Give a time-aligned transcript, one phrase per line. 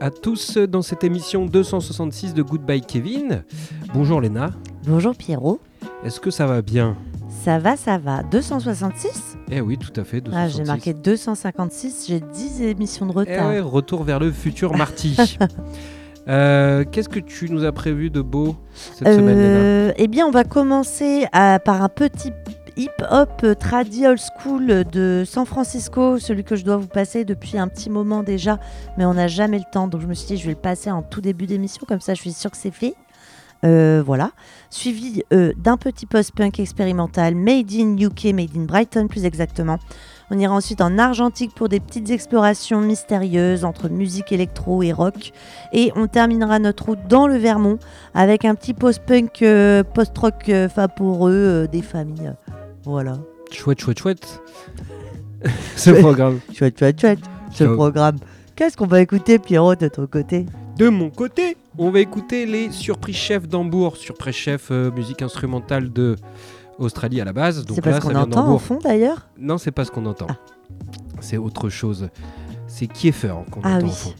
[0.00, 3.42] À tous dans cette émission 266 de Goodbye Kevin.
[3.92, 4.50] Bonjour Léna.
[4.86, 5.58] Bonjour Pierrot.
[6.04, 6.96] Est-ce que ça va bien?
[7.44, 8.22] Ça va, ça va.
[8.22, 10.22] 266 Eh oui, tout à fait.
[10.32, 13.48] Ah, j'ai marqué 256, j'ai 10 émissions de Eh retard.
[13.48, 15.16] ouais, retour vers le futur Marty.
[16.28, 19.38] Euh, Qu'est-ce que tu nous as prévu de beau cette semaine, Léna?
[19.58, 22.30] Euh, eh bien, on va commencer à- par un petit
[22.76, 27.58] hip-hop euh, tradi old school de San Francisco, celui que je dois vous passer depuis
[27.58, 28.58] un petit moment déjà,
[28.98, 30.90] mais on n'a jamais le temps, donc je me suis dit je vais le passer
[30.90, 32.94] en tout début d'émission, comme ça je suis sûre que c'est fait.
[33.64, 34.32] Euh, voilà.
[34.68, 39.78] Suivi euh, d'un petit post-punk expérimental made in UK, made in Brighton plus exactement.
[40.30, 45.32] On ira ensuite en Argentique pour des petites explorations mystérieuses entre musique électro et rock.
[45.72, 47.78] Et on terminera notre route dans le Vermont
[48.12, 49.42] avec un petit post-punk,
[49.94, 52.34] post-rock vaporeux des familles.
[52.86, 53.18] Voilà.
[53.50, 54.40] Chouette, chouette, chouette.
[55.76, 56.40] Ce programme.
[56.54, 57.18] Chouette, chouette, chouette.
[57.52, 57.74] Ce Ciao.
[57.74, 58.16] programme.
[58.54, 60.46] Qu'est-ce qu'on va écouter, Pierrot, de ton côté?
[60.78, 63.96] De mon côté, on va écouter les Surprise Chefs d'Hambourg.
[63.96, 66.16] Surprise Chef, euh, musique instrumentale de
[66.78, 67.64] Australie à la base.
[67.64, 68.62] Donc C'est là, parce ça qu'on vient entend au d'Hambourg.
[68.62, 69.26] fond d'ailleurs?
[69.38, 70.26] Non, c'est pas ce qu'on entend.
[70.30, 70.36] Ah.
[71.20, 72.08] C'est autre chose.
[72.66, 73.90] C'est Kiefer qu'on Ah entend oui.
[73.90, 74.12] au fond.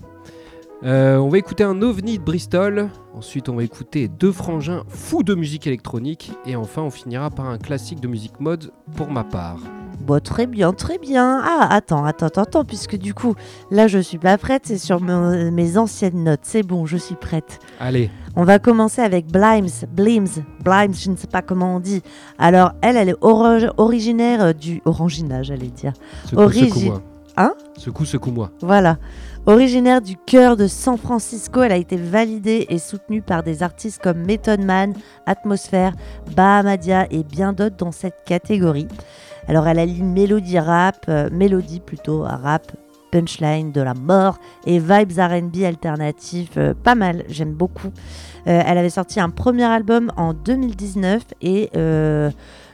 [0.87, 2.89] Euh, on va écouter un ovni de Bristol.
[3.13, 6.31] Ensuite, on va écouter deux frangins fous de musique électronique.
[6.47, 9.59] Et enfin, on finira par un classique de musique mode pour ma part.
[10.01, 11.41] Bon, très bien, très bien.
[11.43, 13.35] Ah, attends, attends, attends, attends, puisque du coup,
[13.73, 16.41] là, je suis pas prête, c'est sur me- mes anciennes notes.
[16.45, 17.59] C'est bon, je suis prête.
[17.81, 22.03] Allez, On va commencer avec Blimes, Blims, Blimes, je ne sais pas comment on dit.
[22.39, 25.95] Alors, elle, elle est originaire du Orangina, j'allais dire.
[26.27, 27.03] secoue, Origi- secoue-moi.
[27.39, 27.55] Hein?
[27.77, 28.51] Secoue, secoue-moi.
[28.61, 28.99] Voilà.
[29.49, 34.03] Originaire du cœur de San Francisco, elle a été validée et soutenue par des artistes
[34.03, 34.93] comme Method Man,
[35.25, 35.93] Atmosphère,
[36.35, 38.89] Bahamadia et bien d'autres dans cette catégorie.
[39.47, 42.73] Alors elle allie mélodie rap, euh, mélodie plutôt rap,
[43.13, 44.37] punchline de la mort
[44.67, 47.93] et vibes R&B alternatifs, euh, pas mal, j'aime beaucoup.
[48.49, 51.71] Euh, elle avait sorti un premier album en 2019 et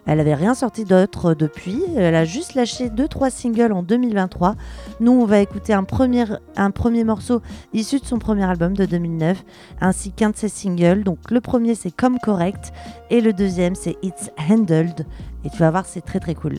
[0.07, 1.83] elle avait rien sorti d'autre depuis.
[1.97, 4.57] Elle a juste lâché 2-3 singles en 2023.
[5.01, 6.25] Nous, on va écouter un premier,
[6.57, 7.41] un premier morceau
[7.73, 9.45] issu de son premier album de 2009,
[9.81, 11.05] ainsi qu'un de ses singles.
[11.05, 12.73] Donc le premier, c'est Comme Correct,
[13.11, 15.07] et le deuxième, c'est It's Handled.
[15.45, 16.59] Et tu vas voir, c'est très très cool.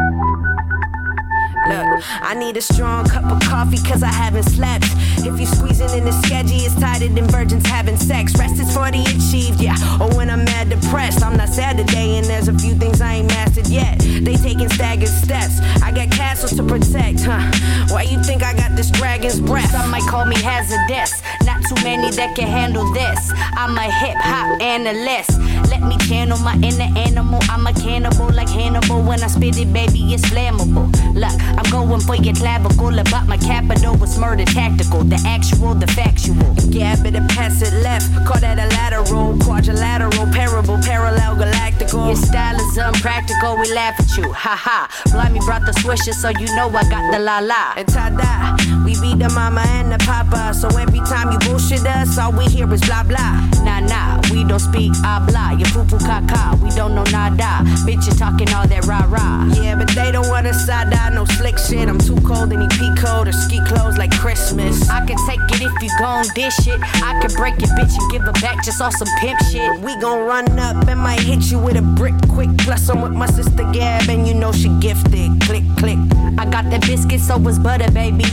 [1.69, 4.85] Look, I need a strong cup of coffee cause I haven't slept.
[5.19, 8.35] If you squeezing in the sketchy, it's tighter than virgins having sex.
[8.37, 9.77] Rest is for the achieved, yeah.
[10.01, 13.15] Or when I'm mad depressed, I'm not sad today, and there's a few things I
[13.15, 13.99] ain't mastered yet.
[13.99, 15.59] They taking staggered steps.
[15.83, 17.51] I got castles to protect, huh?
[17.93, 18.70] Why you think I got
[19.01, 19.71] dragon's breath?
[19.71, 21.23] Some might call me hazardous.
[21.43, 23.33] Not too many that can handle this.
[23.57, 25.33] I'm a hip hop analyst.
[25.73, 27.39] Let me channel my inner animal.
[27.49, 29.01] I'm a cannibal like Hannibal.
[29.01, 30.87] When I spit it, baby, it's flammable.
[31.15, 32.99] Look, I'm going for your clavicle.
[32.99, 35.03] About my capital was murder tactical.
[35.03, 36.53] The actual, the factual.
[36.69, 38.05] Yeah, better pass it left.
[38.27, 42.05] Call that a lateral, quadrilateral, parable, parallel, galactical.
[42.05, 43.57] Your style is unpractical.
[43.57, 44.31] We laugh at you.
[44.31, 44.79] Ha ha.
[45.11, 47.73] Blimey brought the swisher, so you know I got the la la.
[47.77, 48.57] And ta-da,
[48.91, 50.53] we beat the mama and the papa.
[50.53, 53.31] So every time you bullshit us, all we hear is blah blah.
[53.63, 55.57] Nah nah, we don't speak ah, habla.
[55.57, 57.63] You poo poo caca, we don't know nada.
[57.85, 59.47] Bitch, you talking all that rah rah.
[59.55, 61.87] Yeah, but they don't want to side eye, no slick shit.
[61.87, 64.89] I'm too cold, any peak cold or ski clothes like Christmas.
[64.89, 66.79] I can take it if you gon' dish it.
[67.03, 69.79] I can break it, bitch, and give it back just on some pimp shit.
[69.81, 72.49] We gon' run up and might hit you with a brick quick.
[72.59, 75.39] Plus, I'm with my sister Gab, and you know she gifted.
[75.41, 75.99] Click, click.
[76.37, 78.25] I got that biscuit, so was butter, baby.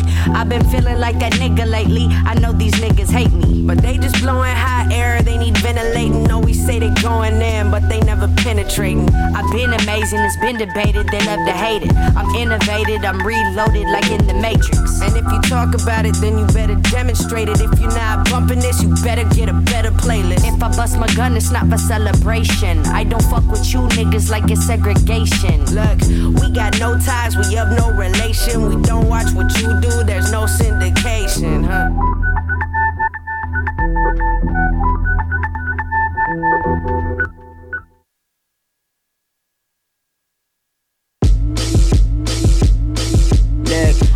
[0.48, 2.06] I've been feeling like that nigga lately.
[2.24, 5.20] I know these niggas hate me, but they just blowing hot air.
[5.20, 6.32] They need ventilating.
[6.32, 9.12] Always say they going in, but they never penetrating.
[9.36, 11.06] I've been amazing, it's been debated.
[11.08, 11.92] They love to hate it.
[12.16, 15.02] I'm innovated, I'm reloaded like in the Matrix.
[15.02, 17.60] And if you talk about it, then you better demonstrate it.
[17.60, 20.48] If you're not bumping this, you better get a better playlist.
[20.48, 22.86] If I bust my gun, it's not for celebration.
[22.86, 25.66] I don't fuck with you niggas like it's segregation.
[25.76, 26.00] Look,
[26.40, 28.64] we got no ties, we have no relation.
[28.64, 31.90] We don't watch what you do, there's no syndication, huh?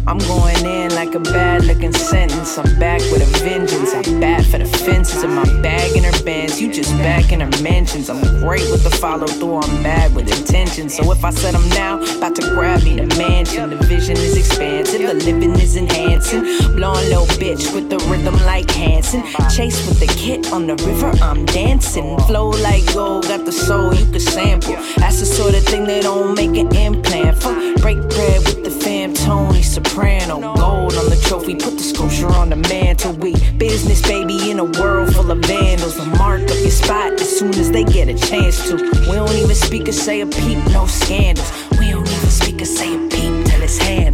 [0.04, 2.58] I'm going in like a bad looking sentence.
[2.58, 3.94] I'm back with a vengeance.
[3.94, 6.60] I'm bad for the fences in my bag in her bands.
[6.60, 8.10] You just back in her mentions.
[8.10, 9.58] I'm great with the follow through.
[9.58, 10.88] I'm bad with intention.
[10.88, 14.36] So if I said I'm now about to grab me the mansion, the vision is
[14.36, 16.42] expansive, the living is enhancing.
[16.74, 19.22] Blowing little bitch with the rhythm like Hanson.
[19.54, 21.12] Chase with the kit on the river.
[21.22, 22.18] I'm dancing.
[22.26, 23.28] Flow like gold.
[23.28, 24.74] Got the soul you can sample.
[24.96, 27.54] That's the sort of thing they don't make an implant for.
[27.80, 30.38] Break bread with the fam, Tony Soprano.
[30.54, 33.14] Gold on the trophy, put the sculpture on the mantle.
[33.14, 35.98] We business, baby, in a world full of vandals.
[35.98, 38.76] We mark up your spot as soon as they get a chance to.
[38.76, 41.50] We don't even speak or say a peep, no scandals.
[41.80, 44.11] We don't even speak or say a peep till it's handled.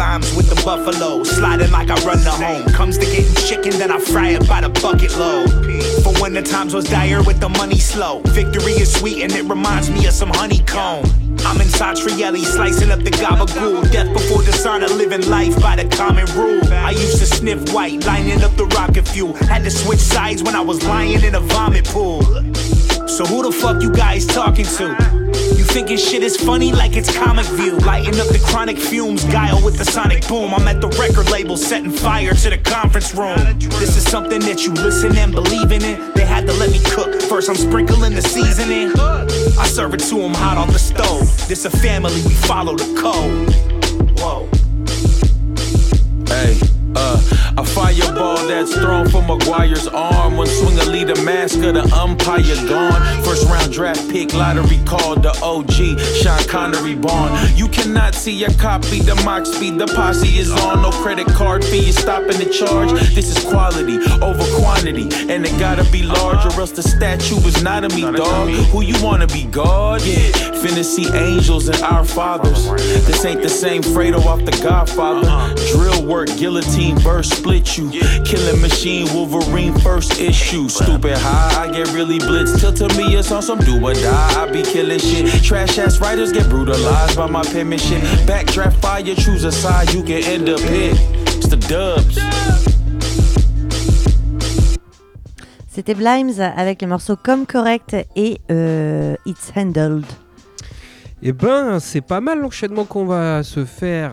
[0.00, 2.64] Blimes with the buffalo, sliding like I run the home.
[2.72, 5.50] Comes to getting chicken, then I fry it by the bucket load.
[6.02, 8.22] For when the times was dire with the money slow.
[8.28, 11.04] Victory is sweet and it reminds me of some honeycomb.
[11.44, 13.92] I'm inside Trielli, slicing up the gabagool.
[13.92, 16.64] Death before dishonor, living life by the common rule.
[16.72, 19.34] I used to sniff white, lining up the rocket fuel.
[19.34, 22.22] Had to switch sides when I was lying in a vomit pool.
[23.10, 24.86] So who the fuck you guys talking to?
[25.58, 27.76] You thinking shit is funny like it's comic view.
[27.78, 30.54] Lighting up the chronic fumes, guile with the sonic boom.
[30.54, 33.36] I'm at the record label setting fire to the conference room.
[33.58, 36.14] This is something that you listen and believe in it.
[36.14, 37.20] They had to let me cook.
[37.22, 38.92] First I'm sprinkling the seasoning.
[39.58, 41.26] I serve it to them hot on the stove.
[41.48, 43.52] This a family, we follow the code.
[44.20, 44.48] Whoa.
[46.26, 46.58] Hey,
[46.94, 50.38] uh, a fireball that's thrown from McGuire's arm.
[50.38, 53.22] One swing a lead a mask of the umpire gone.
[53.22, 57.32] First round draft pick, lottery called the OG, Sean Connery born.
[57.54, 60.82] You cannot see a copy, the mock speed, the posse is on.
[60.82, 62.92] No credit card fee, you stopping the charge.
[63.14, 67.62] This is quality over quantity, and it gotta be large, or else the statue is
[67.62, 68.48] not of me, dog.
[68.72, 70.00] Who you wanna be, God?
[70.02, 70.30] Yeah,
[70.62, 72.70] finna see angels and our fathers.
[73.06, 75.54] This ain't the same Fredo off the Godfather.
[75.72, 77.90] Drill work, guillotine verse, split you.
[78.24, 80.68] Killing machine, Wolverine first issue.
[80.68, 82.60] Stupid high, I get really blitzed.
[82.60, 84.42] Till to me it's on some do or die.
[84.42, 85.42] I be killing shit.
[85.42, 88.02] Trash ass writers get brutalized by my penmanship.
[88.26, 90.94] Backdraft fire, choose a side, you can end up here.
[91.26, 92.18] It's the dubs.
[95.72, 100.04] C'était Blimes avec les morceaux Comme Correct et euh, It's Handled.
[101.22, 104.12] Eh ben, c'est pas mal l'enchaînement qu'on va se faire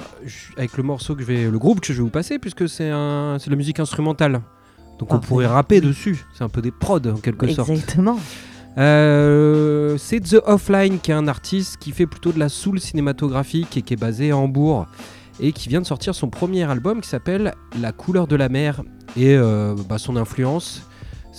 [0.57, 2.89] avec le morceau que je vais, le groupe que je vais vous passer, puisque c'est
[2.89, 4.41] un, c'est la musique instrumentale.
[4.99, 5.27] Donc on Parfait.
[5.27, 6.25] pourrait rapper dessus.
[6.37, 7.69] C'est un peu des prods en quelque sorte.
[7.69, 8.19] Exactement.
[8.77, 13.77] Euh, c'est The Offline qui est un artiste qui fait plutôt de la soul cinématographique
[13.77, 14.85] et qui est basé à Hambourg
[15.39, 18.83] et qui vient de sortir son premier album qui s'appelle La couleur de la mer
[19.15, 20.83] et euh, bah, son influence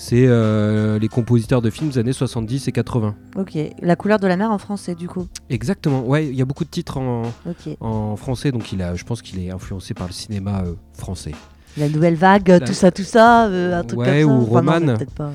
[0.01, 3.17] c'est euh, les compositeurs de films des années 70 et 80.
[3.37, 3.59] Ok.
[3.83, 5.27] La couleur de la mer en français, du coup.
[5.51, 7.77] Exactement, ouais, il y a beaucoup de titres en, Ok.
[7.81, 11.33] en français donc il a, je pense qu'il est influencé par le cinéma euh, français.
[11.77, 14.37] La nouvelle vague, tout ça, tout ça, euh, un truc Ouais, comme ça.
[14.53, 14.95] ou Enfin, Roman.
[15.17, 15.33] pas.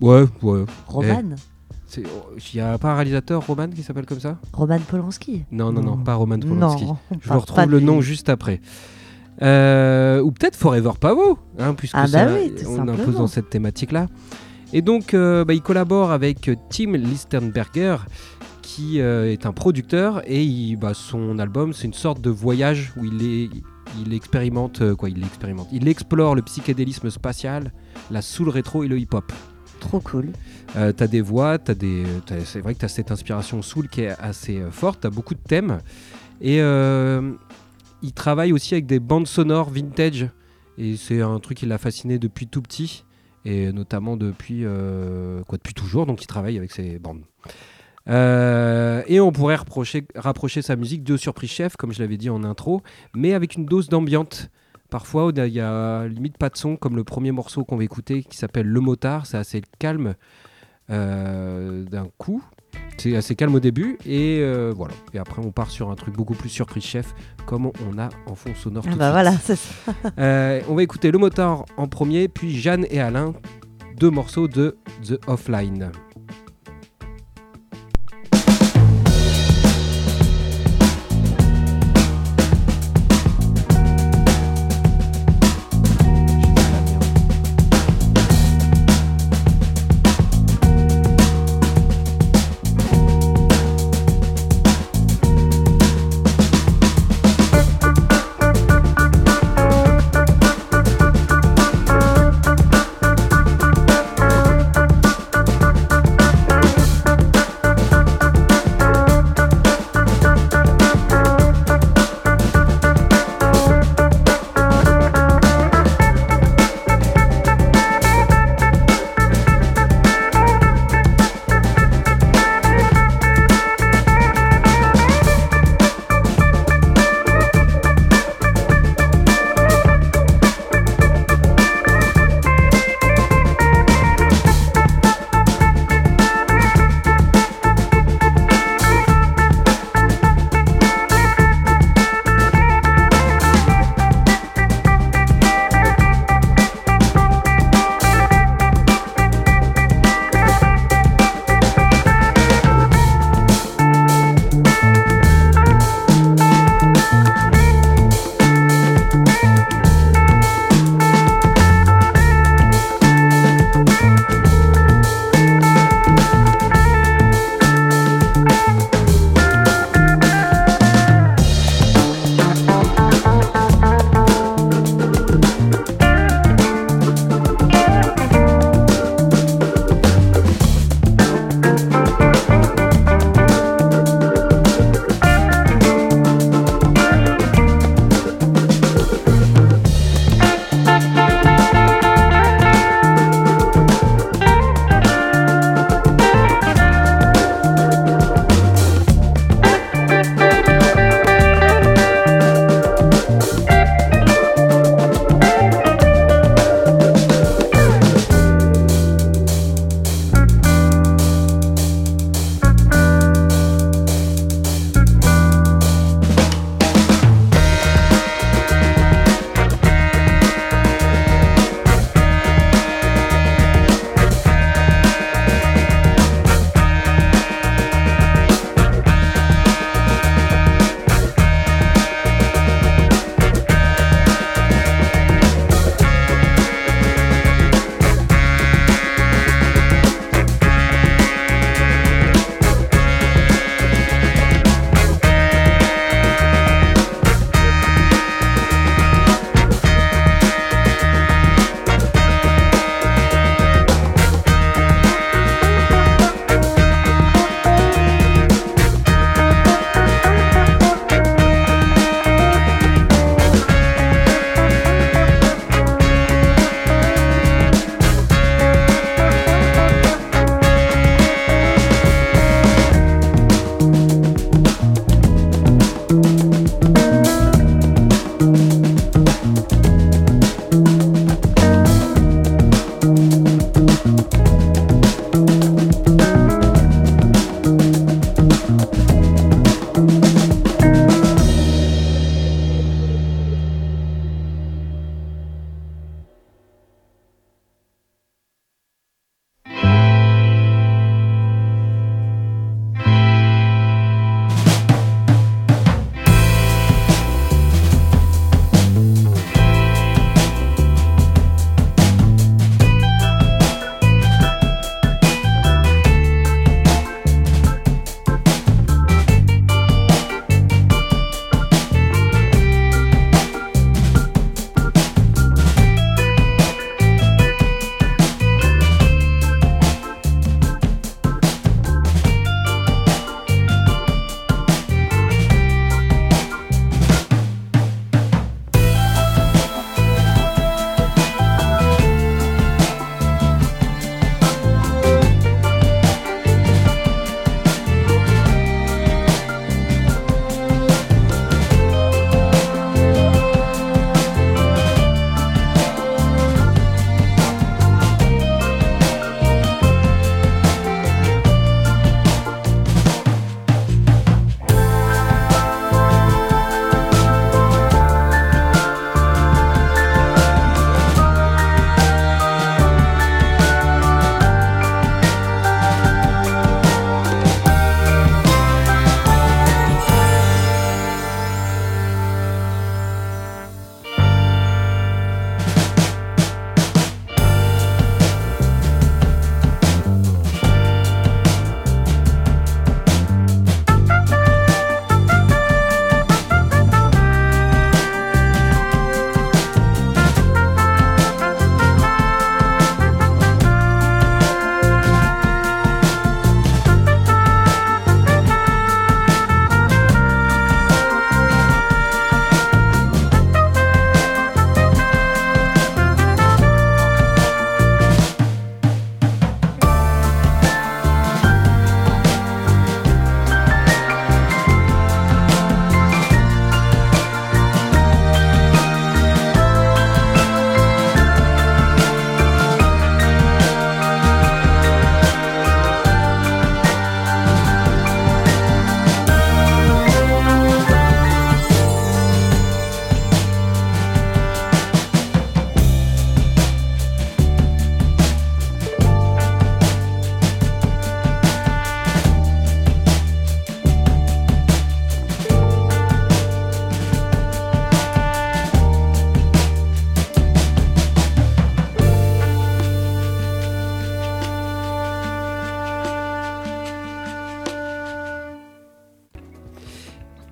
[0.00, 0.64] Ouais, ouais.
[0.86, 1.22] Roman
[1.96, 2.04] Il
[2.54, 4.36] y a pas un réalisateur Roman qui s'appelle comme ça?
[4.52, 5.44] Roman Polanski?
[5.50, 6.84] Non, non, non, pas Roman Polanski.
[6.84, 7.84] Non, on Je vous retrouve le lui.
[7.84, 8.60] nom juste après.
[9.42, 13.50] Euh, ou peut-être Forever Pavo, hein, puisque Ah bah ça- oui, on impose dans cette
[13.50, 14.06] thématique-là.
[14.72, 17.96] Et donc, euh, bah, il collabore avec Tim Listenberger,
[18.62, 22.92] qui euh, est un producteur, et il- bah, son album, c'est une sorte de voyage
[22.96, 23.48] où il, est,
[24.04, 27.72] il expérimente, quoi, il expérimente, il explore le psychédélisme spatial,
[28.10, 29.32] la soul rétro et le hip-hop.
[29.80, 30.30] Trop cool.
[30.76, 32.02] Euh, t'as des voix, t'as des,
[32.44, 35.78] c'est vrai que t'as cette inspiration soul qui est assez forte, t'as beaucoup de thèmes.
[36.40, 37.32] Et euh,
[38.02, 40.28] il travaille aussi avec des bandes sonores vintage.
[40.76, 43.04] Et c'est un truc qui l'a fasciné depuis tout petit.
[43.44, 45.42] Et notamment depuis, euh,
[45.74, 46.06] toujours.
[46.06, 47.22] Donc il travaille avec ces bandes.
[48.08, 49.56] Euh, et on pourrait
[50.14, 52.82] rapprocher sa musique de Surprise Chef, comme je l'avais dit en intro,
[53.14, 54.50] mais avec une dose d'ambiante.
[54.90, 58.22] Parfois, il y a limite pas de son, comme le premier morceau qu'on va écouter
[58.22, 59.26] qui s'appelle Le Motard.
[59.26, 60.14] C'est assez calme
[60.90, 62.42] euh, d'un coup.
[62.98, 64.94] C'est assez calme au début et euh, voilà.
[65.14, 67.14] Et après, on part sur un truc beaucoup plus surprise chef,
[67.46, 68.82] comme on a en fond sonore.
[68.86, 69.12] Ah tout bah suite.
[69.12, 69.92] voilà, c'est ça.
[70.18, 73.34] Euh, on va écouter Le Motard en premier, puis Jeanne et Alain,
[73.98, 75.92] deux morceaux de The Offline.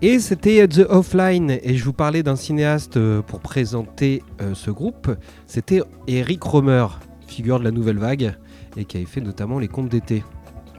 [0.08, 4.70] Et c'était The Offline, et je vous parlais d'un cinéaste euh, pour présenter euh, ce
[4.70, 5.10] groupe.
[5.48, 6.86] C'était Eric Romer,
[7.26, 8.36] figure de la nouvelle vague,
[8.76, 10.22] et qui avait fait notamment Les Contes d'été.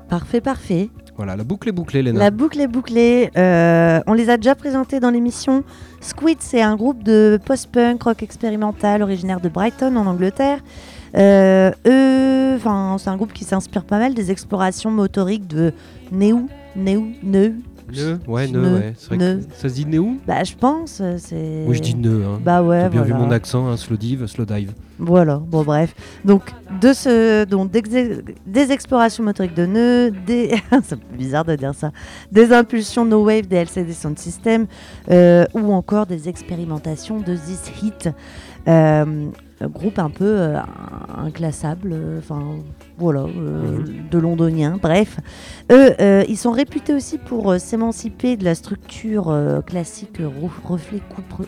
[0.07, 0.89] Parfait, parfait.
[1.17, 2.17] Voilà, la boucle est bouclée, Léna.
[2.17, 3.29] La boucle est bouclée.
[3.35, 5.65] Euh, on les a déjà présentés dans l'émission.
[5.99, 10.59] Squid, c'est un groupe de post-punk rock expérimental originaire de Brighton en Angleterre.
[11.17, 12.57] Euh, eux,
[12.97, 15.73] c'est un groupe qui s'inspire pas mal des explorations motoriques de
[16.13, 16.45] Neu,
[16.77, 17.55] Neu, Neu.
[17.91, 18.93] Neu Ouais, Neu, ouais.
[18.97, 20.99] C'est vrai que ça se dit Néou Bah, je pense.
[21.01, 21.63] euh, C'est.
[21.67, 22.23] Oui, je dis Neu.
[22.25, 22.39] Hein.
[22.43, 23.15] Bah ouais, T'as bien voilà.
[23.17, 24.73] vu mon accent, hein, slow dive, slow dive.
[24.99, 25.93] Voilà, bon bref.
[26.25, 26.41] Donc,
[26.81, 30.55] de ce, donc des explorations motoriques de nœuds, des...
[30.83, 31.91] c'est bizarre de dire ça,
[32.31, 34.65] des impulsions no wave des LCD Sound System,
[35.11, 38.09] euh, ou encore des expérimentations de This Hit.
[38.67, 40.59] Euh, un groupe un peu euh,
[41.17, 42.57] inclassable, euh, enfin
[42.97, 43.79] voilà, euh,
[44.11, 45.17] de londoniens, bref.
[45.71, 45.95] Eux,
[46.27, 51.47] ils sont réputés aussi pour s'émanciper de la structure classique ref- reflet, coupe,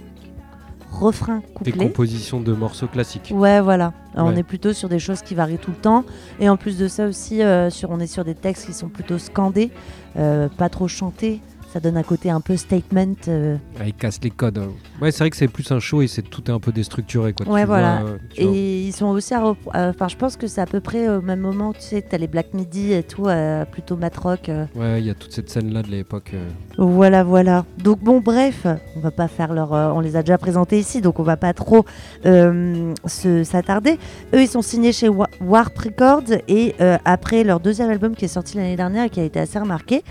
[0.91, 1.87] refrain, Des couplet.
[1.87, 3.31] compositions de morceaux classiques.
[3.35, 3.93] Ouais, voilà.
[4.15, 6.03] On est plutôt sur des choses qui varient tout le temps.
[6.39, 9.17] Et en plus de ça aussi, sur, on est sur des textes qui sont plutôt
[9.19, 9.69] scandés,
[10.15, 11.41] pas trop chantés.
[11.71, 13.13] Ça donne un côté un peu statement.
[13.27, 14.57] euh, Ah, ils cassent les codes.
[14.57, 14.69] hein.
[15.01, 17.31] Ouais, c'est vrai que c'est plus un show et c'est tout est un peu déstructuré.
[17.33, 17.47] Quoi.
[17.47, 17.99] Ouais, Tu voilà.
[18.01, 18.53] vois, euh, vois.
[18.55, 19.43] et ils sont aussi à.
[19.45, 21.71] euh, Enfin, je pense que c'est à peu près au même moment.
[21.73, 24.49] Tu sais, t'as les Black Midi et tout, euh, plutôt mat rock.
[24.49, 24.65] euh.
[24.75, 26.31] Ouais, il y a toute cette scène-là de l'époque.
[26.79, 27.65] Voilà, voilà.
[27.77, 29.71] Donc bon, bref, on va pas faire leur.
[29.71, 31.85] on les a déjà présentés ici, donc on va pas trop
[33.05, 33.97] se- s'attarder.
[34.33, 36.73] Eux, ils sont signés chez Wa- Warp Records et
[37.05, 40.03] après leur deuxième album qui est sorti l'année dernière et qui a été assez remarqué,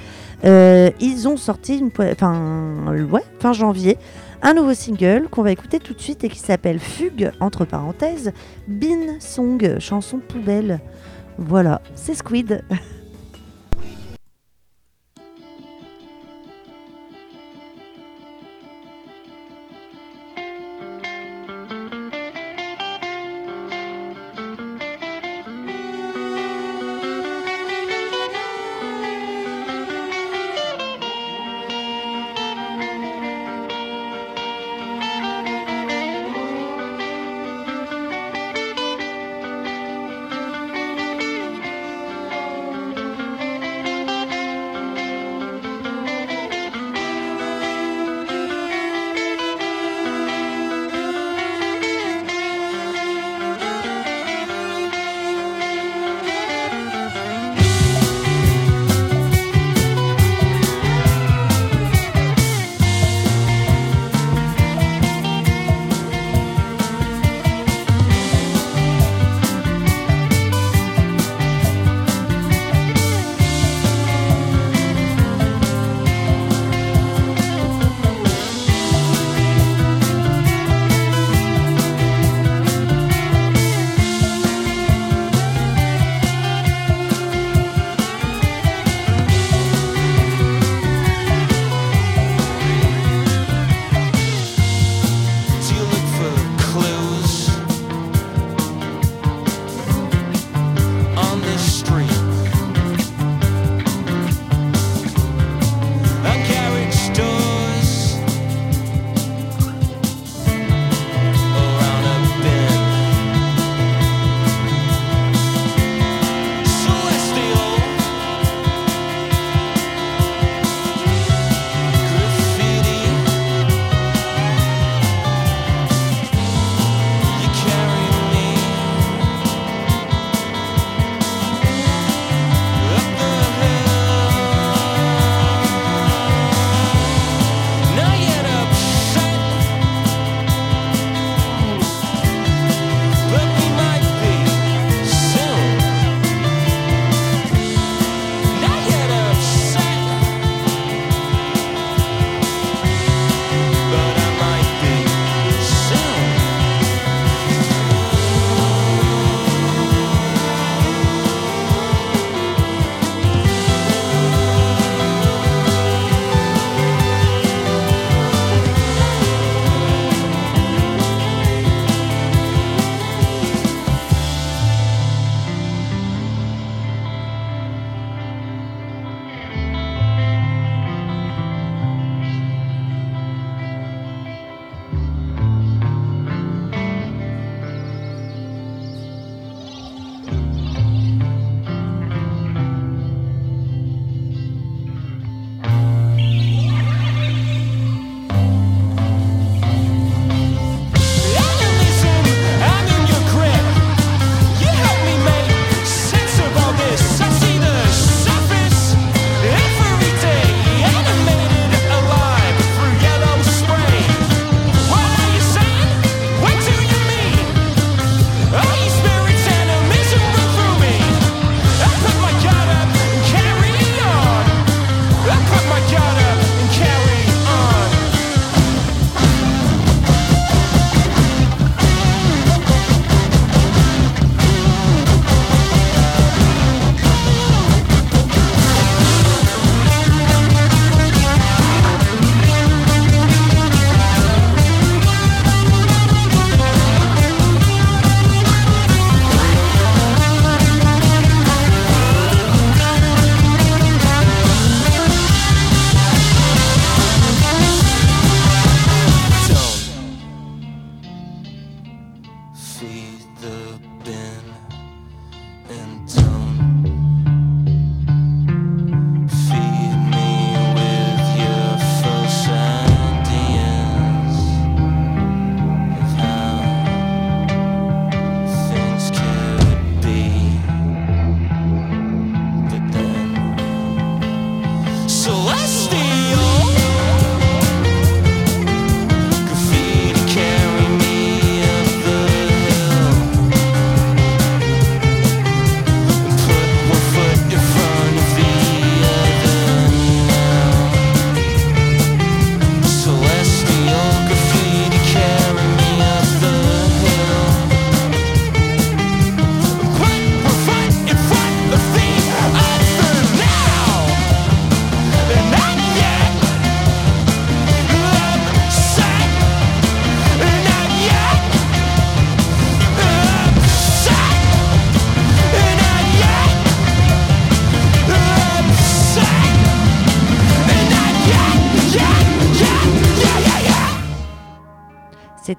[0.44, 3.98] euh, ils ont sorti ouais, fin janvier.
[4.40, 8.32] Un nouveau single qu'on va écouter tout de suite et qui s'appelle Fugue, entre parenthèses,
[8.68, 10.80] Bean Song, chanson poubelle.
[11.38, 12.62] Voilà, c'est Squid.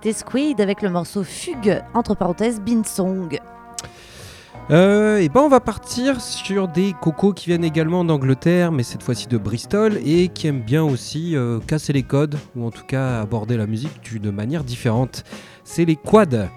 [0.02, 3.38] C'était Squid avec le morceau Fugue, entre parenthèses, Bean Song.
[4.72, 9.04] Euh, et ben on va partir sur des cocos qui viennent également d'Angleterre, mais cette
[9.04, 12.86] fois-ci de Bristol, et qui aiment bien aussi euh, casser les codes, ou en tout
[12.86, 15.26] cas aborder la musique de manière différente.
[15.66, 16.48] C'est les Quads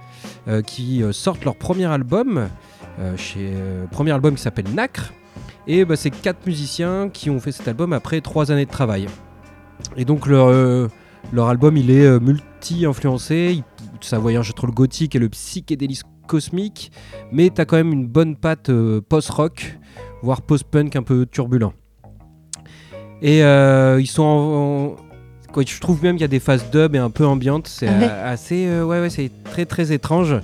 [0.46, 2.48] euh, qui euh, sortent leur premier album,
[3.00, 3.52] euh, chez,
[3.90, 5.12] premier album qui s'appelle Nacre,
[5.66, 9.08] et bah, c'est quatre musiciens qui ont fait cet album après trois années de travail.
[9.96, 10.88] Et donc leur,
[11.32, 12.20] leur album il est euh,
[12.62, 13.64] multi-influencé, il-
[14.00, 16.92] ça voyage entre le gothique et le psychédélisme cosmique,
[17.32, 19.78] mais t'as quand même une bonne patte euh, post-rock,
[20.22, 21.72] voire post-punk un peu turbulent.
[23.20, 24.96] Et euh, ils sont en, en-
[25.52, 27.88] quoi, je trouve même qu'il y a des phases dub et un peu ambiantes, c'est
[27.88, 28.04] Ah ouais.
[28.06, 30.36] assez, euh, ouais ouais, c'est très très étrange.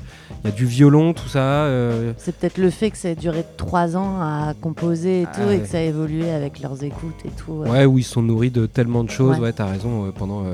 [0.45, 1.41] Il y a du violon, tout ça.
[1.65, 5.35] euh, C'est peut-être le fait que ça ait duré trois ans à composer et Ah
[5.35, 5.59] tout, et ouais.
[5.61, 7.53] que ça a évolué avec leurs écoutes et tout.
[7.53, 7.85] ouais.
[7.87, 9.39] Où ils sont nourris de tellement de choses.
[9.41, 9.53] Ouais.
[9.53, 10.45] T'as raison, pendant,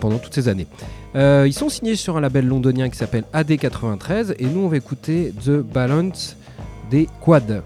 [0.00, 0.66] pendant toutes ces années.
[1.14, 4.76] Euh, ils sont signés sur un label londonien qui s'appelle AD93 et nous on va
[4.76, 6.36] écouter The Balance
[6.90, 7.62] des Quads.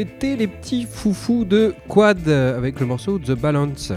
[0.00, 3.92] C'était les petits foufous de Quad avec le morceau The Balance.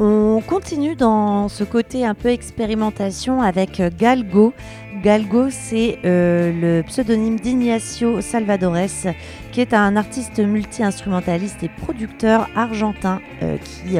[0.00, 4.52] On continue dans ce côté un peu expérimentation avec euh, Galgo.
[5.00, 9.12] Galgo, c'est euh, le pseudonyme d'Ignacio Salvadores,
[9.52, 13.98] qui est un artiste multi-instrumentaliste et producteur argentin euh, qui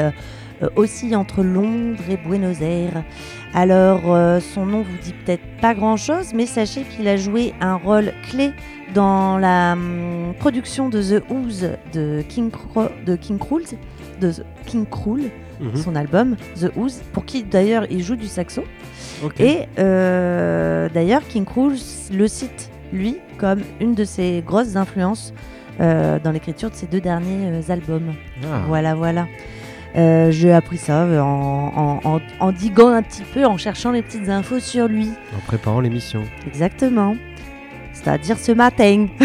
[0.74, 3.04] oscille entre Londres et Buenos Aires.
[3.54, 4.02] Alors,
[4.40, 8.52] son nom vous dit peut-être pas grand-chose, mais sachez qu'il a joué un rôle clé
[8.94, 13.62] dans la hum, production de The Ooze de King, Cro- de King Krul,
[14.20, 14.33] de
[14.66, 15.22] King Krul,
[15.61, 15.76] Mhm.
[15.76, 18.62] son album The Ooze, pour qui d'ailleurs il joue du saxo.
[19.38, 21.74] Et euh, d'ailleurs, King Krul
[22.12, 25.33] le cite, lui, comme une de ses grosses influences
[25.81, 28.12] euh, dans l'écriture de ses deux derniers euh, albums.
[28.44, 28.62] Ah.
[28.66, 29.26] Voilà, voilà.
[29.94, 31.20] J'ai appris ça en,
[31.76, 35.09] en, en, en diguant un petit peu, en cherchant les petites infos sur lui.
[35.37, 36.22] En préparant l'émission.
[36.46, 37.14] Exactement.
[38.02, 39.06] C'est-à-dire ce matin.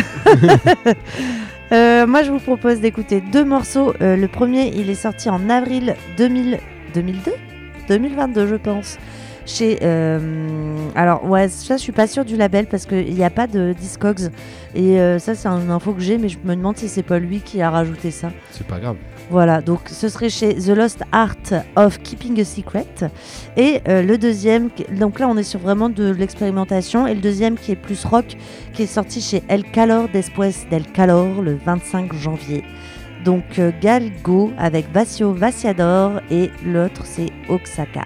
[1.73, 3.93] Euh, moi, je vous propose d'écouter deux morceaux.
[3.99, 6.59] Euh, le premier, il est sorti en avril 2000...
[6.93, 7.33] 2002
[7.89, 8.97] 2022, je pense.
[9.45, 9.79] Chez.
[9.81, 13.47] euh, alors, ouais, ça, je suis pas sûre du label parce qu'il n'y a pas
[13.47, 14.29] de Discogs.
[14.75, 17.19] Et euh, ça, c'est une info que j'ai, mais je me demande si c'est pas
[17.19, 18.31] lui qui a rajouté ça.
[18.51, 18.95] C'est pas grave.
[19.29, 21.35] Voilà, donc ce serait chez The Lost Art
[21.75, 22.87] of Keeping a Secret.
[23.57, 27.07] Et euh, le deuxième, donc là on est sur vraiment de l'expérimentation.
[27.07, 28.37] Et le deuxième qui est plus rock,
[28.73, 32.63] qui est sorti chez El Calor Después del Calor le 25 janvier.
[33.25, 38.05] Donc euh, Galgo avec Vasio Vassiador et l'autre c'est Oaxaca.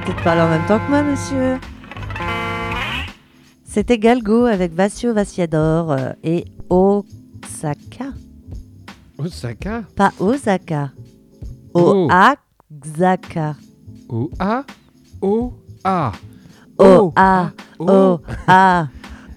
[0.00, 1.58] Arrêtez de parler en même temps que moi, monsieur.
[3.64, 8.06] C'était Galgo avec Vassio Vassiador euh, et Osaka.
[9.18, 9.82] Osaka?
[9.94, 10.90] Pas Osaka.
[11.74, 12.08] Oh.
[12.10, 13.56] Oaxaca.
[14.08, 14.64] O-A
[15.20, 16.12] O-A
[16.78, 17.52] O-A.
[17.78, 18.88] O-A.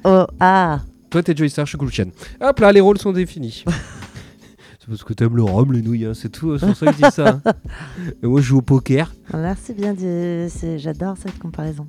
[0.03, 0.80] O-A.
[1.09, 2.03] Toi, t'es Joy Star, je suis.
[2.41, 3.64] Hop là, les rôles sont définis.
[4.84, 6.58] c'est parce que t'aimes le rhum, les nouilles, hein, c'est tout.
[6.58, 7.40] C'est pour ça que je dis ça.
[7.46, 7.54] hein.
[8.24, 9.14] Et moi, je joue au poker.
[9.34, 11.88] Merci bien, c'est- j'adore cette comparaison.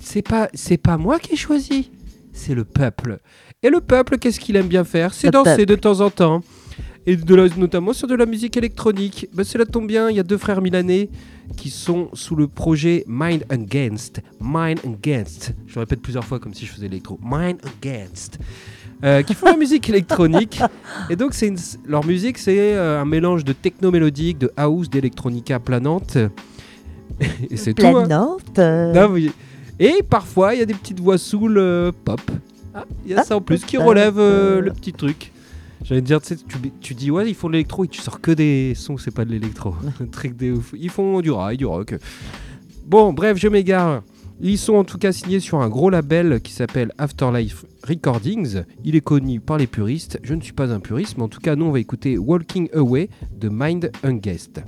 [0.00, 1.90] C'est pas, c'est pas moi qui ai choisi,
[2.32, 3.20] c'est le peuple.
[3.62, 5.14] Et le peuple, qu'est-ce qu'il aime bien faire?
[5.14, 6.42] C'est Le danser de temps en temps.
[7.08, 9.28] Et de la- notamment sur de la musique électronique.
[9.32, 11.08] Ben, cela tombe bien, il y a deux frères milanais
[11.56, 14.20] qui sont sous le projet Mind Against.
[14.40, 15.54] Mind Against.
[15.68, 17.18] Je le répète plusieurs fois comme si je faisais l'électro.
[17.22, 18.38] Mind Against.
[19.04, 20.60] Euh, qui font la musique électronique.
[21.10, 24.88] Et donc, c'est une- leur musique, c'est euh, un mélange de techno mélodique, de house,
[24.88, 26.16] d'électronica planante.
[27.50, 27.86] Et c'est tout.
[27.86, 28.04] hein.
[28.06, 28.58] Planante.
[28.58, 29.30] Non, oui.
[29.78, 32.20] Et parfois, il y a des petites voix soul euh, pop.
[32.74, 35.32] Ah, Il y a Ah, ça en plus qui relève euh, le petit truc.
[35.84, 36.34] J'allais dire, tu,
[36.80, 39.24] tu, dis, ouais, ils font de l'électro et tu sors que des sons, c'est pas
[39.24, 39.74] de l'électro.
[40.00, 40.72] Un truc de ouf.
[40.76, 41.94] Ils font du rail, du rock.
[42.86, 44.02] Bon, bref, je m'égare.
[44.40, 48.64] Ils sont en tout cas signés sur un gros label qui s'appelle Afterlife Recordings.
[48.84, 50.18] Il est connu par les puristes.
[50.22, 52.68] Je ne suis pas un puriste, mais en tout cas, nous, on va écouter Walking
[52.74, 54.60] Away de Mind Unguest.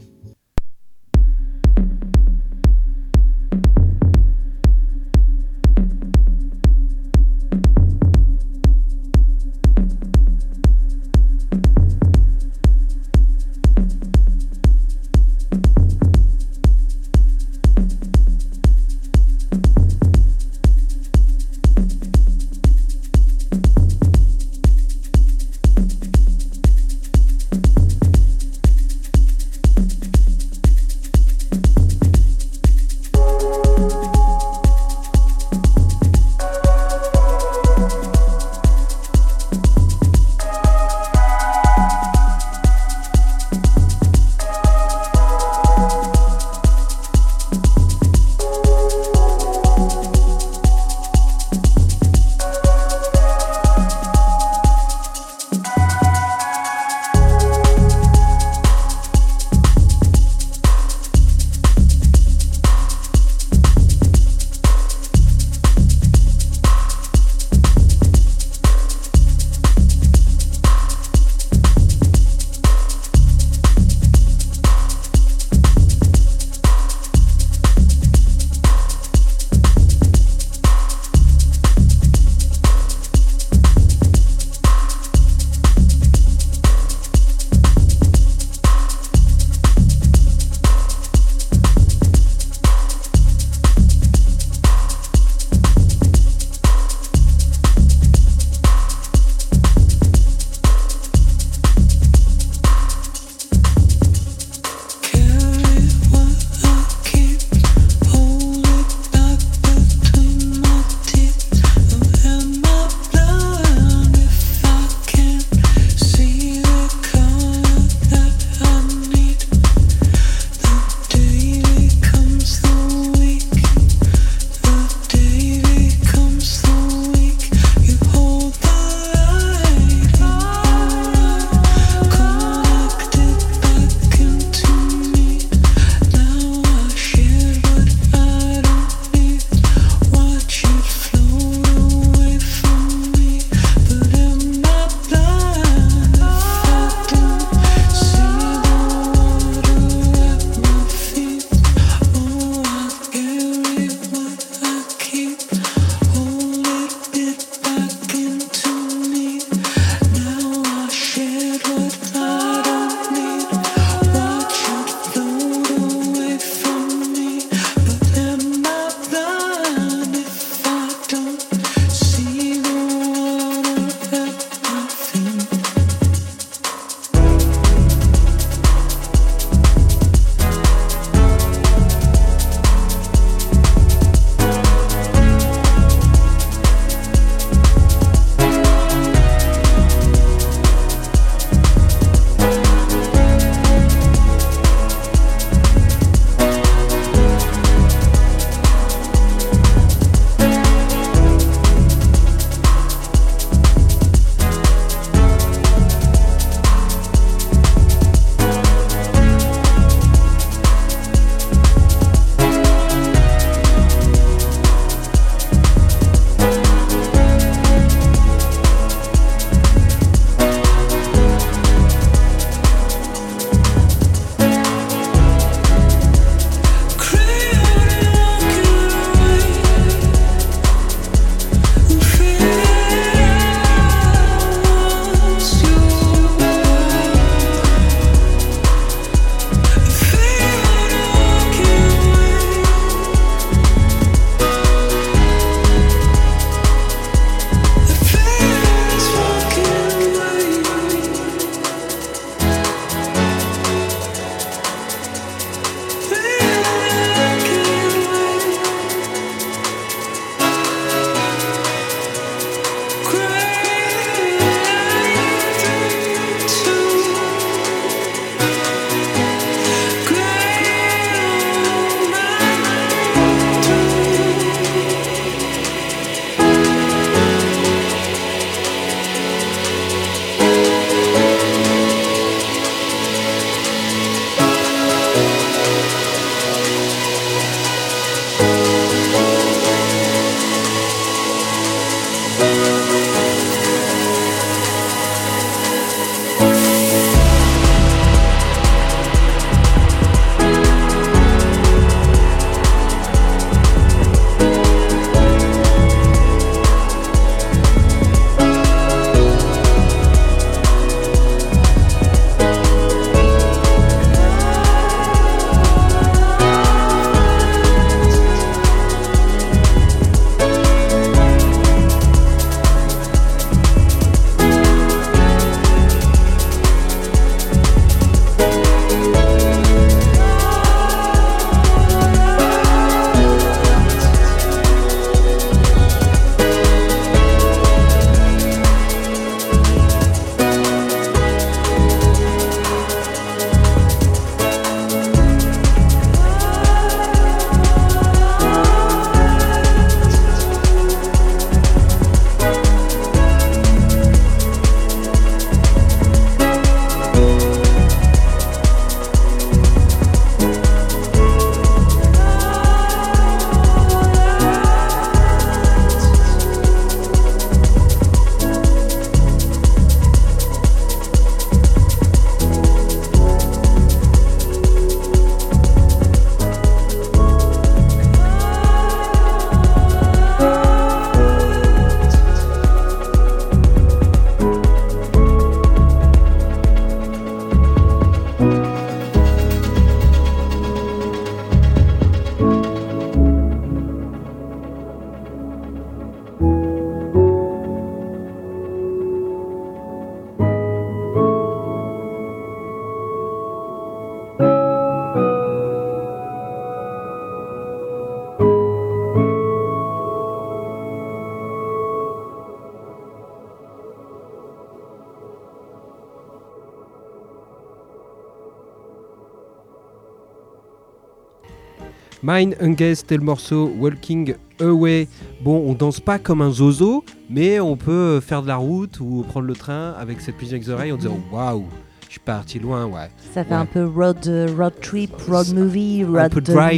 [422.22, 425.06] Mine Unguess, c'était le morceau Walking Away.
[425.42, 429.24] Bon, on danse pas comme un zozo, mais on peut faire de la route ou
[429.28, 431.66] prendre le train avec cette musique aux oreilles en disant waouh,
[432.06, 433.08] je suis parti loin, ouais.
[433.32, 433.56] Ça fait Ouais.
[433.56, 434.18] un peu road,
[434.56, 436.32] road trip, road movie, road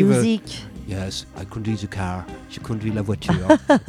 [0.05, 0.67] musique.
[0.89, 2.25] Yes, I conduis the car.
[2.53, 3.33] Je conduis la voiture.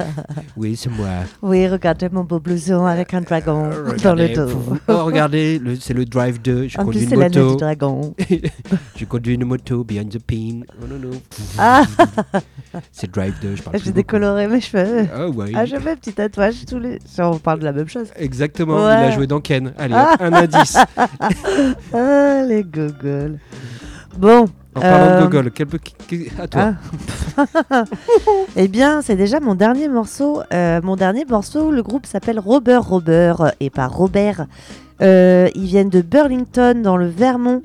[0.56, 1.08] oui, c'est moi.
[1.42, 3.68] Oui, regardez mon beau blouson avec un dragon
[4.04, 4.46] dans le dos.
[4.46, 6.68] vous- oh, regardez, c'est le drive 2.
[6.68, 7.56] Je En conduis plus, une c'est l'année du moto.
[7.56, 8.14] dragon.
[8.96, 10.60] je conduis une moto behind the pin.
[10.80, 11.10] Oh non, non.
[11.58, 11.82] Ah,
[12.92, 15.08] C'est drive 2, je parle j'ai décoloré mes cheveux.
[15.12, 15.50] Ah ouais.
[15.56, 17.00] Ah, je fais petit tatouage tous les.
[17.18, 18.10] On parle de la même chose.
[18.14, 18.92] Exactement, Ouais.
[19.00, 19.72] il a joué dans Ken.
[19.76, 20.16] Allez, Ah.
[20.20, 20.76] un indice.
[21.92, 23.38] Ah, les gogoles.
[24.16, 24.46] Bon.
[24.74, 25.68] En parlant euh, de Gogol, quel
[26.38, 26.74] à toi.
[27.36, 27.84] Ah.
[28.56, 30.42] eh bien, c'est déjà mon dernier morceau.
[30.52, 34.46] Euh, mon dernier morceau, le groupe s'appelle Robert Robert et pas Robert.
[35.02, 37.62] Euh, ils viennent de Burlington dans le Vermont.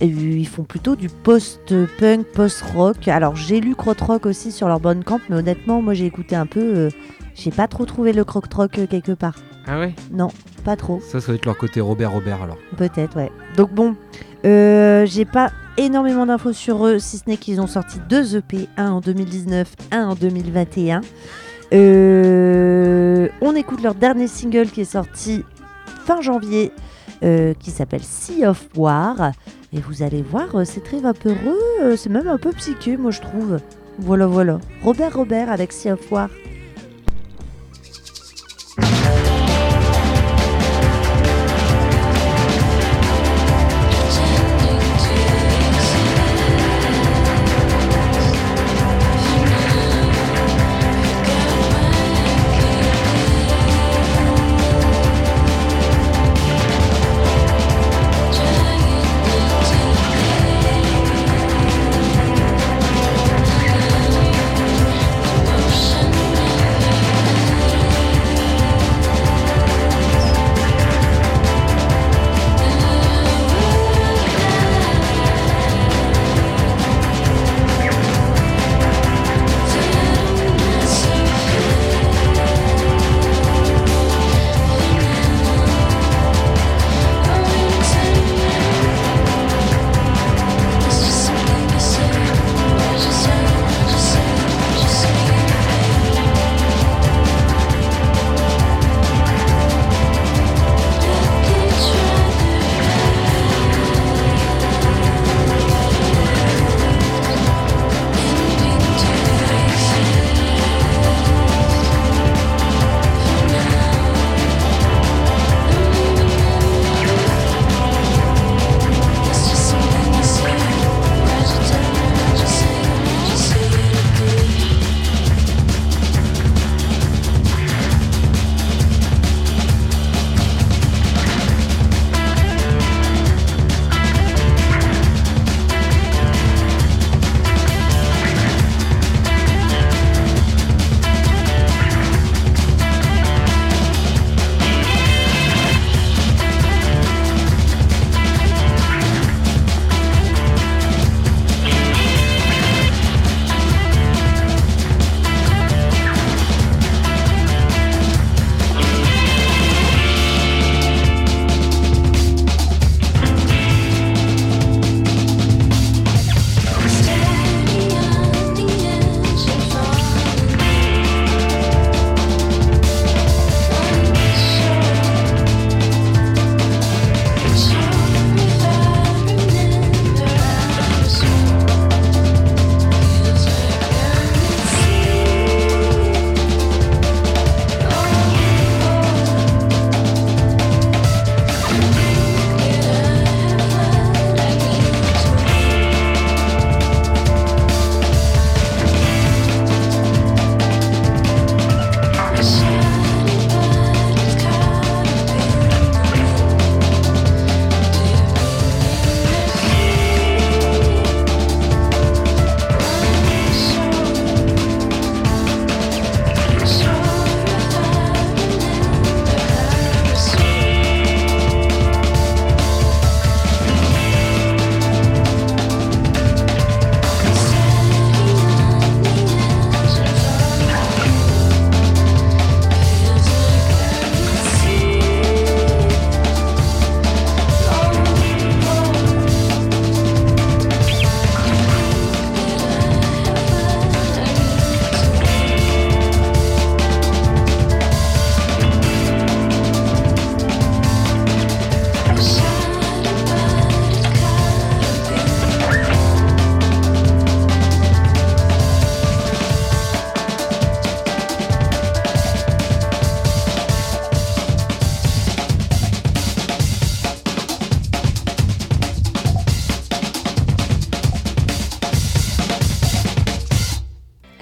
[0.00, 3.08] Et ils font plutôt du post-punk, post-rock.
[3.08, 6.46] Alors j'ai lu Crotrock aussi sur leur bonne camp, mais honnêtement, moi j'ai écouté un
[6.46, 6.60] peu.
[6.60, 6.90] euh,
[7.34, 9.34] j'ai pas trop trouvé le croc-troc euh, quelque part.
[9.68, 10.28] Ah ouais Non,
[10.64, 11.00] pas trop.
[11.00, 12.56] Ça, ça va être leur côté Robert Robert alors.
[12.78, 13.30] Peut-être, ouais.
[13.56, 13.96] Donc bon,
[14.46, 18.66] euh, j'ai pas énormément d'infos sur eux, si ce n'est qu'ils ont sorti deux EP,
[18.78, 21.02] un en 2019, un en 2021.
[21.74, 25.44] Euh, on écoute leur dernier single qui est sorti
[26.04, 26.72] fin janvier,
[27.22, 29.32] euh, qui s'appelle Sea of War.
[29.74, 33.58] Et vous allez voir, c'est très vaporeux, c'est même un peu psyché, moi je trouve.
[33.98, 34.60] Voilà, voilà.
[34.82, 36.30] Robert Robert avec Sea of War.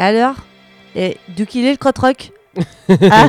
[0.07, 0.37] Alors
[0.95, 2.31] Et d'où qu'il est le crotte-rock
[3.11, 3.29] Ah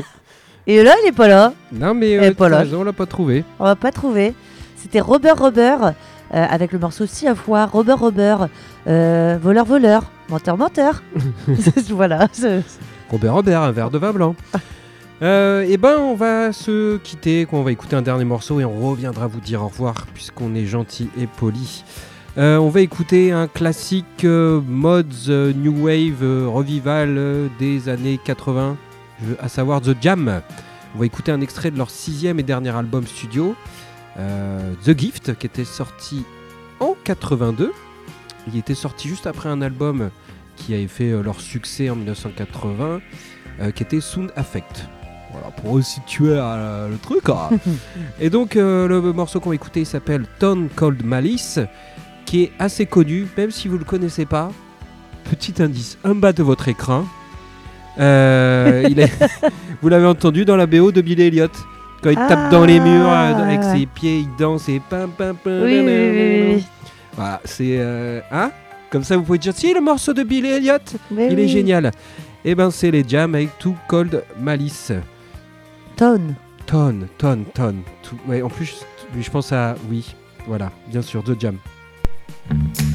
[0.67, 1.53] Et là, il est pas là.
[1.71, 2.57] Non, mais Eh, euh, hein.
[2.57, 3.43] raison, on l'a pas trouvé.
[3.57, 4.35] On va pas trouver.
[4.75, 7.65] C'était Robert Robert euh, avec le morceau Si à fois.
[7.65, 8.47] Robert Robert,
[8.85, 11.01] euh, voleur voleur, menteur menteur.
[11.89, 12.27] voilà.
[13.09, 14.35] Robert Robert, un verre de vin blanc.
[15.23, 18.87] Euh, et ben, on va se quitter, on va écouter un dernier morceau et on
[18.87, 21.83] reviendra vous dire au revoir puisqu'on est gentil et poli.
[22.37, 28.77] Euh, on va écouter un classique euh, mods euh, new wave revival des années 80,
[29.27, 30.41] je- à savoir The Jam.
[30.95, 33.55] On va écouter un extrait de leur sixième et dernier album studio,
[34.17, 36.23] The Gift, qui était sorti
[36.79, 37.71] en 82.
[38.47, 40.09] Il était sorti juste après un album
[40.55, 43.01] qui avait fait leur succès en 1980,
[43.61, 44.87] euh, qui était Sound Affect.
[45.33, 47.29] Voilà, pour resituer le truc.
[47.29, 47.49] hein.
[48.19, 51.59] Et donc, le morceau qu'on va écouter s'appelle Tone Cold Malice,
[52.27, 54.51] qui est assez connu, même si vous ne le connaissez pas.
[55.31, 57.05] Petit indice, en bas de votre écran.
[57.99, 59.11] Euh, il est-
[59.81, 61.47] vous l'avez entendu dans la BO de Billy Elliot.
[62.03, 65.09] Quand il tape dans les murs euh, Ah, avec ses pieds, il danse et pam
[65.17, 65.63] pam pam.
[65.63, 66.65] Oui, oui, oui.
[67.15, 67.77] Voilà, c'est.
[67.79, 68.51] euh, hein?
[68.91, 70.77] Comme ça, vous pouvez dire si le morceau de Billy Elliot,
[71.09, 71.91] Mais il est génial.
[72.45, 74.91] Et ben, c'est les jams avec Too Cold Malice.
[75.95, 76.35] Tone.
[76.67, 77.81] Tonne, tonne, tonne.
[78.03, 78.75] Tout- Ouais, en plus,
[79.19, 79.75] je, pense à.
[79.89, 80.13] Oui,
[80.47, 81.55] voilà, bien sûr, The Jam.
[82.49, 82.86] Bye.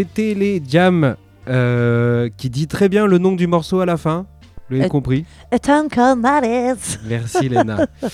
[0.00, 1.14] C'était les jams,
[1.46, 4.24] euh, qui dit très bien le nom du morceau à la fin.
[4.70, 5.58] Vous l'avez compris A.
[7.06, 7.86] Merci Léna.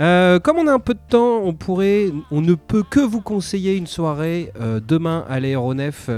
[0.00, 3.20] Euh, comme on a un peu de temps, on pourrait, on ne peut que vous
[3.20, 6.10] conseiller une soirée euh, demain à l'aéronef,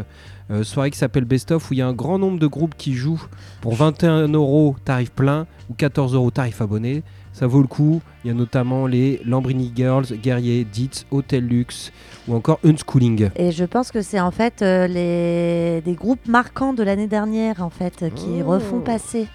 [0.51, 2.75] euh, soirée qui s'appelle Best of, où il y a un grand nombre de groupes
[2.75, 3.23] qui jouent
[3.61, 7.03] pour 21 euros tarif plein ou 14 euros tarif abonné.
[7.39, 8.01] Ça vaut le coup.
[8.25, 11.93] Il y a notamment les Lambrini Girls, Guerrier, Ditz, Hotel Luxe
[12.27, 13.29] ou encore Unschooling.
[13.37, 17.63] Et je pense que c'est en fait euh, les des groupes marquants de l'année dernière
[17.63, 18.53] en fait qui Oh.
[18.53, 19.27] refont passer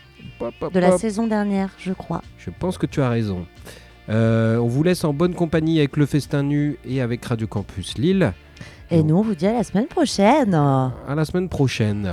[0.74, 2.24] de la saison dernière, je crois.
[2.40, 3.46] Je pense que tu as raison.
[4.10, 8.00] Euh, on vous laisse en bonne compagnie avec le Festin Nu et avec Radio Campus
[8.00, 8.34] Lille.
[8.90, 10.56] Et nous, on vous dit à la semaine prochaine.
[10.56, 12.10] À la semaine prochaine.